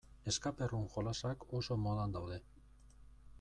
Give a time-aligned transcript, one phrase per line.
[0.29, 2.41] Escape-room jolasak oso modan daude.